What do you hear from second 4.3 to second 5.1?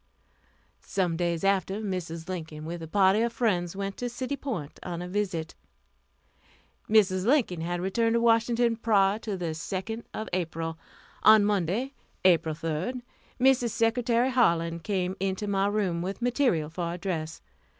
Point on a